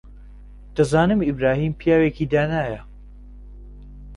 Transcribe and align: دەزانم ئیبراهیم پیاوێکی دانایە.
دەزانم 0.75 1.19
ئیبراهیم 1.27 1.73
پیاوێکی 1.79 2.25
دانایە. 2.31 2.81